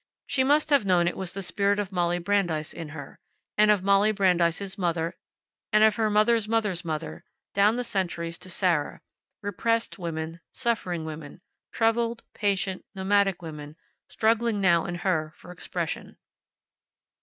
[0.25, 3.19] She must have known it was the spirit of Molly Brandeis in her,
[3.55, 5.15] and of Molly Brandeis' mother,
[5.71, 9.01] and of her mother's mother's mother, down the centuries to Sarah;
[9.43, 11.39] repressed women, suffering women,
[11.71, 13.75] troubled, patient, nomadic women,
[14.07, 16.17] struggling now in her for expression.